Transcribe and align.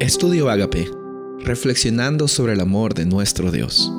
Estudio 0.00 0.48
Agape, 0.48 0.90
reflexionando 1.40 2.26
sobre 2.26 2.54
el 2.54 2.60
amor 2.60 2.94
de 2.94 3.04
nuestro 3.04 3.50
Dios. 3.50 3.92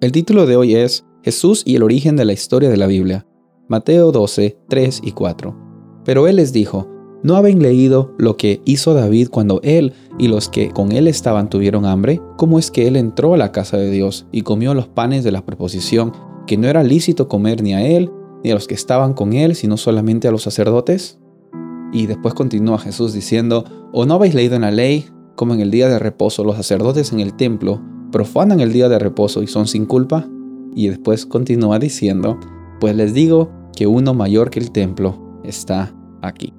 El 0.00 0.12
título 0.12 0.46
de 0.46 0.54
hoy 0.54 0.76
es 0.76 1.04
Jesús 1.24 1.64
y 1.66 1.74
el 1.74 1.82
origen 1.82 2.14
de 2.14 2.24
la 2.24 2.32
historia 2.32 2.70
de 2.70 2.76
la 2.76 2.86
Biblia. 2.86 3.26
Mateo 3.66 4.12
12, 4.12 4.56
3 4.68 5.00
y 5.02 5.10
4. 5.10 6.02
Pero 6.04 6.28
él 6.28 6.36
les 6.36 6.52
dijo, 6.52 6.88
¿no 7.24 7.34
habéis 7.34 7.56
leído 7.56 8.14
lo 8.18 8.36
que 8.36 8.62
hizo 8.64 8.94
David 8.94 9.30
cuando 9.30 9.60
él 9.64 9.92
y 10.16 10.28
los 10.28 10.48
que 10.48 10.70
con 10.70 10.92
él 10.92 11.08
estaban 11.08 11.50
tuvieron 11.50 11.84
hambre? 11.84 12.22
¿Cómo 12.36 12.60
es 12.60 12.70
que 12.70 12.86
él 12.86 12.94
entró 12.94 13.34
a 13.34 13.38
la 13.38 13.50
casa 13.50 13.78
de 13.78 13.90
Dios 13.90 14.28
y 14.30 14.42
comió 14.42 14.74
los 14.74 14.86
panes 14.86 15.24
de 15.24 15.32
la 15.32 15.44
preposición, 15.44 16.12
que 16.46 16.56
no 16.56 16.68
era 16.68 16.84
lícito 16.84 17.26
comer 17.26 17.64
ni 17.64 17.74
a 17.74 17.84
él, 17.84 18.12
ni 18.44 18.52
a 18.52 18.54
los 18.54 18.68
que 18.68 18.74
estaban 18.74 19.12
con 19.12 19.32
él, 19.32 19.56
sino 19.56 19.76
solamente 19.76 20.28
a 20.28 20.30
los 20.30 20.42
sacerdotes? 20.42 21.18
Y 21.92 22.06
después 22.06 22.34
continúa 22.34 22.78
Jesús 22.78 23.12
diciendo, 23.12 23.64
¿o 23.92 24.04
no 24.04 24.14
habéis 24.14 24.34
leído 24.34 24.56
en 24.56 24.62
la 24.62 24.70
ley 24.70 25.06
como 25.36 25.54
en 25.54 25.60
el 25.60 25.70
día 25.70 25.88
de 25.88 25.98
reposo 25.98 26.44
los 26.44 26.56
sacerdotes 26.56 27.12
en 27.12 27.20
el 27.20 27.34
templo 27.34 27.80
profanan 28.12 28.60
el 28.60 28.72
día 28.72 28.88
de 28.88 28.98
reposo 28.98 29.42
y 29.42 29.46
son 29.46 29.66
sin 29.66 29.86
culpa? 29.86 30.28
Y 30.74 30.88
después 30.88 31.26
continúa 31.26 31.78
diciendo, 31.78 32.38
pues 32.80 32.94
les 32.94 33.14
digo 33.14 33.50
que 33.74 33.86
uno 33.86 34.14
mayor 34.14 34.50
que 34.50 34.60
el 34.60 34.70
templo 34.70 35.40
está 35.44 35.94
aquí. 36.22 36.52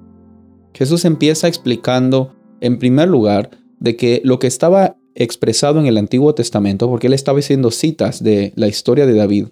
Jesús 0.74 1.04
empieza 1.04 1.48
explicando, 1.48 2.34
en 2.60 2.78
primer 2.78 3.08
lugar, 3.08 3.50
de 3.78 3.96
que 3.96 4.20
lo 4.24 4.38
que 4.38 4.46
estaba 4.46 4.96
expresado 5.14 5.80
en 5.80 5.86
el 5.86 5.96
Antiguo 5.96 6.34
Testamento, 6.34 6.88
porque 6.88 7.06
él 7.06 7.12
estaba 7.12 7.38
haciendo 7.38 7.70
citas 7.70 8.22
de 8.22 8.52
la 8.56 8.68
historia 8.68 9.06
de 9.06 9.14
David, 9.14 9.48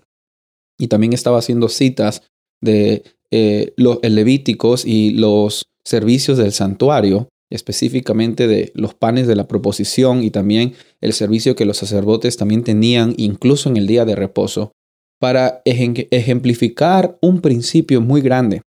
y 0.79 0.89
también 0.89 1.13
estaba 1.13 1.39
haciendo 1.39 1.69
citas 1.69 2.23
de 2.61 3.03
eh, 3.31 3.75
los 3.77 3.99
levíticos 4.03 4.85
y 4.85 5.11
los 5.11 5.67
servicios 5.85 6.39
del 6.39 6.53
santuario, 6.53 7.29
específicamente 7.51 8.47
de 8.47 8.73
los 8.75 8.95
panes 8.95 9.27
de 9.27 9.37
la 9.37 9.49
proposición 9.49 10.23
y 10.23 10.31
también 10.31 10.75
el 11.01 11.13
servicio 11.13 11.57
que 11.57 11.65
los 11.65 11.79
sacerdotes 11.79 12.37
también 12.37 12.63
tenían 12.63 13.15
incluso 13.17 13.69
en 13.69 13.77
el 13.77 13.87
día 13.87 14.05
de 14.05 14.15
reposo, 14.15 14.73
para 15.19 15.63
ejemplificar 15.65 17.19
un 17.21 17.41
principio 17.41 18.01
muy 18.01 18.21
grande 18.21 18.63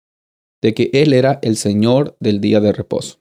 de 0.62 0.74
que 0.74 0.90
Él 0.94 1.14
era 1.14 1.40
el 1.42 1.58
Señor 1.58 2.16
del 2.20 2.40
día 2.40 2.60
de 2.60 2.72
reposo. 2.72 3.20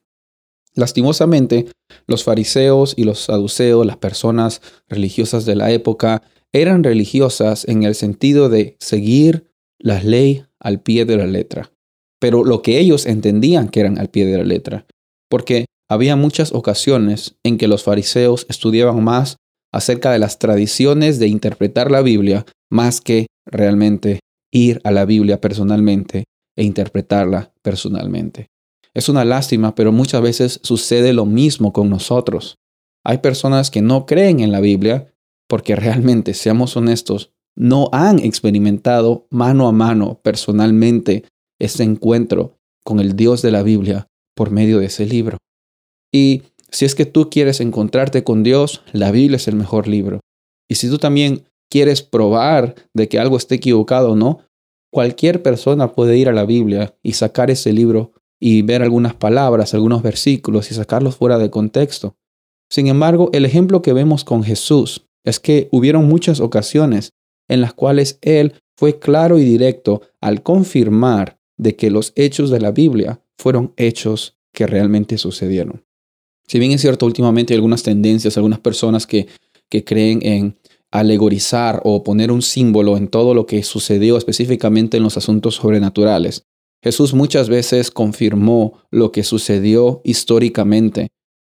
Lastimosamente, 0.75 1.67
los 2.07 2.23
fariseos 2.23 2.95
y 2.97 3.05
los 3.05 3.21
saduceos, 3.21 3.87
las 3.87 3.97
personas 3.97 4.61
religiosas 4.89 5.45
de 5.45 5.57
la 5.57 5.71
época, 5.71 6.23
eran 6.53 6.85
religiosas 6.85 7.67
en 7.67 7.83
el 7.83 7.95
sentido 7.95 8.49
de 8.49 8.77
seguir 8.79 9.51
la 9.79 10.03
ley 10.03 10.45
al 10.61 10.81
pie 10.81 11.05
de 11.05 11.17
la 11.17 11.27
letra, 11.27 11.73
pero 12.21 12.45
lo 12.45 12.63
que 12.63 12.79
ellos 12.79 13.07
entendían 13.07 13.69
que 13.69 13.81
eran 13.81 13.99
al 13.99 14.09
pie 14.09 14.27
de 14.27 14.39
la 14.39 14.45
letra, 14.45 14.87
porque 15.29 15.67
había 15.89 16.17
muchas 16.17 16.53
ocasiones 16.53 17.37
en 17.45 17.59
que 17.59 17.69
los 17.69 17.85
fariseos 17.85 18.47
estudiaban 18.49 19.03
más 19.05 19.37
acerca 19.73 20.11
de 20.11 20.19
las 20.19 20.39
tradiciones 20.39 21.19
de 21.19 21.29
interpretar 21.29 21.91
la 21.91 22.03
Biblia 22.03 22.47
más 22.71 23.01
que 23.01 23.27
realmente 23.47 24.21
ir 24.53 24.81
a 24.85 24.91
la 24.91 25.05
Biblia 25.05 25.41
personalmente 25.41 26.25
e 26.57 26.65
interpretarla 26.65 27.53
personalmente. 27.63 28.49
Es 28.95 29.09
una 29.09 29.25
lástima, 29.25 29.75
pero 29.75 29.93
muchas 29.93 30.23
veces 30.23 30.61
sucede 30.63 31.13
lo 31.13 31.27
mismo 31.27 31.73
con 31.73 31.91
nosotros. 31.91 32.57
Hay 33.05 33.19
personas 33.19 33.71
que 33.71 33.83
no 33.83 34.07
creen 34.07 34.41
en 34.41 34.53
la 34.53 34.61
Biblia 34.61 35.13
porque 35.49 35.77
realmente, 35.77 36.35
seamos 36.35 36.77
honestos, 36.77 37.31
no 37.57 37.89
han 37.93 38.19
experimentado 38.19 39.27
mano 39.31 39.67
a 39.67 39.73
mano 39.73 40.21
personalmente 40.23 41.25
ese 41.59 41.83
encuentro 41.83 42.59
con 42.85 43.01
el 43.01 43.17
Dios 43.17 43.43
de 43.43 43.51
la 43.51 43.63
Biblia 43.63 44.07
por 44.35 44.51
medio 44.51 44.79
de 44.79 44.87
ese 44.87 45.07
libro. 45.07 45.39
Y 46.13 46.43
si 46.71 46.85
es 46.85 46.95
que 46.95 47.07
tú 47.07 47.31
quieres 47.31 47.61
encontrarte 47.61 48.23
con 48.23 48.43
Dios, 48.43 48.83
la 48.93 49.11
Biblia 49.11 49.37
es 49.37 49.49
el 49.49 49.57
mejor 49.57 49.89
libro. 49.89 50.21
Y 50.69 50.77
si 50.77 50.89
tú 50.89 50.99
también 50.99 51.45
quieres 51.71 52.03
probar 52.03 52.75
de 52.95 53.09
que 53.09 53.19
algo 53.19 53.37
esté 53.37 53.57
equivocado 53.57 54.13
o 54.13 54.17
no, 54.17 54.41
cualquier 54.93 55.43
persona 55.43 55.93
puede 55.93 56.17
ir 56.19 56.29
a 56.29 56.33
la 56.33 56.45
Biblia 56.45 56.95
y 57.03 57.15
sacar 57.15 57.51
ese 57.51 57.73
libro 57.73 58.13
y 58.39 58.63
ver 58.63 58.83
algunas 58.83 59.15
palabras, 59.15 59.73
algunos 59.75 60.03
versículos 60.03 60.71
y 60.71 60.75
sacarlos 60.75 61.17
fuera 61.17 61.39
de 61.39 61.51
contexto. 61.51 62.17
Sin 62.71 62.89
embargo, 62.89 63.31
el 63.33 63.45
ejemplo 63.45 63.81
que 63.81 63.93
vemos 63.93 64.25
con 64.25 64.43
Jesús 64.43 65.07
es 65.25 65.41
que 65.41 65.69
hubieron 65.73 66.07
muchas 66.07 66.41
ocasiones 66.41 67.11
en 67.49 67.61
las 67.61 67.75
cuales 67.75 68.19
él 68.23 68.55
fue 68.77 68.99
claro 68.99 69.39
y 69.39 69.45
directo 69.45 70.03
al 70.21 70.43
confirmar 70.43 71.39
de 71.57 71.77
que 71.77 71.91
los 71.91 72.13
hechos 72.17 72.51
de 72.51 72.61
la 72.61 72.71
Biblia 72.71 73.21
fueron 73.39 73.73
hechos 73.77 74.37
que 74.53 74.67
realmente 74.67 75.19
sucedieron. 75.19 75.85
Si 76.47 76.59
bien 76.59 76.73
es 76.73 76.81
cierto, 76.81 77.07
últimamente 77.07 77.53
hay 77.53 77.57
algunas 77.57 77.83
tendencias, 77.83 78.37
algunas 78.37 78.61
personas 78.61 79.07
que, 79.07 79.27
que 79.69 79.85
creen 79.85 80.21
en 80.23 80.59
alegorizar 80.91 81.81
o 81.85 82.03
poner 82.03 82.31
un 82.31 82.43
símbolo 82.43 82.97
en 82.97 83.09
todo 83.09 83.35
lo 83.35 83.47
que 83.47 83.63
sucedió 83.63 84.17
específicamente 84.17 84.97
en 84.97 85.03
los 85.03 85.17
asuntos 85.17 85.57
sobrenaturales. 85.57 86.45
Jesús 86.83 87.15
muchas 87.15 87.49
veces 87.49 87.91
confirmó 87.91 88.81
lo 88.91 89.11
que 89.11 89.25
sucedió 89.25 90.01
históricamente 90.05 91.09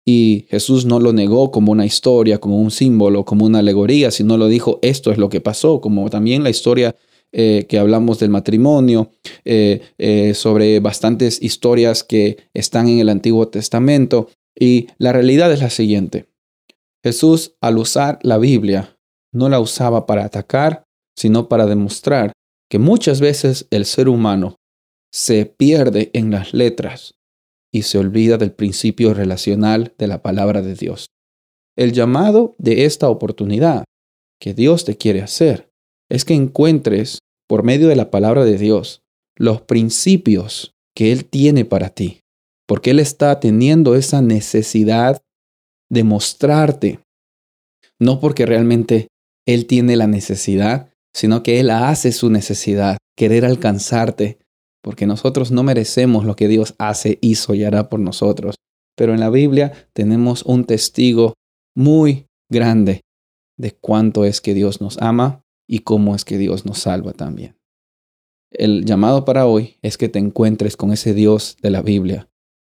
y 0.09 0.45
Jesús 0.47 0.85
no 0.85 1.01
lo 1.01 1.11
negó 1.11 1.51
como 1.51 1.73
una 1.73 1.85
historia, 1.85 2.37
como 2.37 2.61
un 2.61 2.71
símbolo, 2.71 3.25
como 3.25 3.45
una 3.45 3.59
alegoría, 3.59 4.09
sino 4.09 4.37
lo 4.37 4.47
dijo, 4.47 4.79
esto 4.81 5.11
es 5.11 5.17
lo 5.17 5.27
que 5.27 5.41
pasó, 5.41 5.81
como 5.81 6.09
también 6.09 6.45
la 6.45 6.49
historia 6.49 6.95
eh, 7.33 7.65
que 7.67 7.77
hablamos 7.77 8.17
del 8.17 8.29
matrimonio, 8.29 9.11
eh, 9.43 9.81
eh, 9.97 10.33
sobre 10.33 10.79
bastantes 10.79 11.43
historias 11.43 12.05
que 12.05 12.37
están 12.53 12.87
en 12.87 12.99
el 12.99 13.09
Antiguo 13.09 13.49
Testamento. 13.49 14.29
Y 14.57 14.87
la 14.97 15.11
realidad 15.11 15.51
es 15.51 15.59
la 15.59 15.69
siguiente. 15.69 16.27
Jesús, 17.03 17.57
al 17.59 17.77
usar 17.77 18.17
la 18.21 18.37
Biblia, 18.37 18.97
no 19.33 19.49
la 19.49 19.59
usaba 19.59 20.05
para 20.05 20.23
atacar, 20.23 20.85
sino 21.17 21.49
para 21.49 21.65
demostrar 21.65 22.31
que 22.69 22.79
muchas 22.79 23.19
veces 23.19 23.67
el 23.71 23.83
ser 23.83 24.07
humano 24.07 24.55
se 25.11 25.45
pierde 25.45 26.11
en 26.13 26.31
las 26.31 26.53
letras 26.53 27.17
y 27.77 27.83
se 27.83 27.99
olvida 27.99 28.37
del 28.37 28.51
principio 28.51 29.13
relacional 29.13 29.93
de 29.97 30.07
la 30.07 30.21
palabra 30.23 30.61
de 30.61 30.73
Dios. 30.73 31.07
El 31.77 31.93
llamado 31.93 32.55
de 32.57 32.85
esta 32.85 33.07
oportunidad 33.07 33.83
que 34.41 34.55
Dios 34.55 34.83
te 34.83 34.97
quiere 34.97 35.21
hacer 35.21 35.69
es 36.09 36.25
que 36.25 36.33
encuentres 36.33 37.19
por 37.47 37.63
medio 37.63 37.87
de 37.87 37.95
la 37.95 38.09
palabra 38.09 38.45
de 38.45 38.57
Dios 38.57 39.01
los 39.37 39.61
principios 39.61 40.73
que 40.95 41.11
Él 41.11 41.25
tiene 41.25 41.65
para 41.65 41.89
ti, 41.89 42.21
porque 42.67 42.89
Él 42.89 42.99
está 42.99 43.39
teniendo 43.39 43.95
esa 43.95 44.23
necesidad 44.23 45.21
de 45.89 46.03
mostrarte, 46.03 46.99
no 47.99 48.19
porque 48.19 48.47
realmente 48.47 49.07
Él 49.45 49.67
tiene 49.67 49.95
la 49.95 50.07
necesidad, 50.07 50.89
sino 51.15 51.43
que 51.43 51.59
Él 51.59 51.69
hace 51.69 52.11
su 52.11 52.31
necesidad, 52.31 52.97
querer 53.15 53.45
alcanzarte, 53.45 54.39
porque 54.87 55.05
nosotros 55.05 55.51
no 55.51 55.63
merecemos 55.63 56.23
lo 56.23 56.37
que 56.37 56.47
Dios 56.47 56.73
hace, 56.77 57.19
hizo 57.19 57.53
y 57.53 57.65
hará 57.65 57.89
por 57.89 57.99
nosotros. 57.99 58.55
Pero 58.95 59.13
en 59.13 59.19
la 59.19 59.29
Biblia 59.29 59.73
tenemos 59.91 60.43
un 60.43 60.63
testigo 60.63 61.33
muy 61.75 62.27
grande 62.49 63.01
de 63.57 63.73
cuánto 63.73 64.23
es 64.23 64.39
que 64.39 64.53
Dios 64.53 64.79
nos 64.79 64.97
ama 64.99 65.43
y 65.67 65.79
cómo 65.79 66.15
es 66.15 66.23
que 66.23 66.37
Dios 66.37 66.65
nos 66.65 66.79
salva 66.79 67.11
también. 67.11 67.57
El 68.49 68.85
llamado 68.85 69.25
para 69.25 69.45
hoy 69.45 69.75
es 69.81 69.97
que 69.97 70.07
te 70.07 70.19
encuentres 70.19 70.77
con 70.77 70.93
ese 70.93 71.13
Dios 71.13 71.57
de 71.61 71.69
la 71.69 71.81
Biblia 71.81 72.29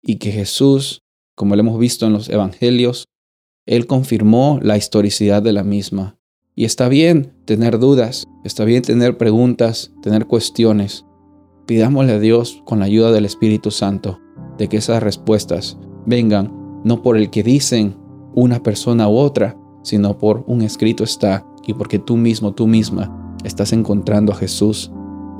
y 0.02 0.16
que 0.16 0.32
Jesús, 0.32 1.02
como 1.36 1.56
lo 1.56 1.60
hemos 1.60 1.78
visto 1.78 2.06
en 2.06 2.14
los 2.14 2.30
Evangelios, 2.30 3.04
Él 3.66 3.86
confirmó 3.86 4.60
la 4.62 4.78
historicidad 4.78 5.42
de 5.42 5.52
la 5.52 5.62
misma. 5.62 6.16
Y 6.54 6.64
está 6.64 6.88
bien 6.88 7.34
tener 7.44 7.78
dudas, 7.78 8.24
está 8.44 8.64
bien 8.64 8.80
tener 8.80 9.18
preguntas, 9.18 9.92
tener 10.00 10.26
cuestiones, 10.26 11.04
Pidámosle 11.68 12.14
a 12.14 12.18
Dios 12.18 12.62
con 12.64 12.78
la 12.78 12.86
ayuda 12.86 13.12
del 13.12 13.26
Espíritu 13.26 13.70
Santo 13.70 14.18
de 14.56 14.70
que 14.70 14.78
esas 14.78 15.02
respuestas 15.02 15.76
vengan 16.06 16.80
no 16.82 17.02
por 17.02 17.18
el 17.18 17.28
que 17.28 17.42
dicen 17.42 17.94
una 18.34 18.62
persona 18.62 19.06
u 19.06 19.18
otra, 19.18 19.54
sino 19.82 20.16
por 20.16 20.44
un 20.46 20.62
escrito 20.62 21.04
está 21.04 21.44
y 21.66 21.74
porque 21.74 21.98
tú 21.98 22.16
mismo, 22.16 22.52
tú 22.54 22.66
misma, 22.66 23.36
estás 23.44 23.74
encontrando 23.74 24.32
a 24.32 24.36
Jesús 24.36 24.90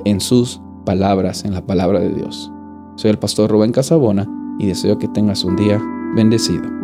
en 0.05 0.21
sus 0.21 0.61
palabras, 0.85 1.45
en 1.45 1.55
la 1.55 1.65
palabra 1.65 1.99
de 1.99 2.13
Dios. 2.13 2.51
Soy 2.95 3.09
el 3.09 3.17
pastor 3.17 3.49
Rubén 3.49 3.71
Casabona 3.71 4.27
y 4.59 4.67
deseo 4.67 4.99
que 4.99 5.07
tengas 5.07 5.43
un 5.43 5.55
día 5.55 5.81
bendecido. 6.15 6.78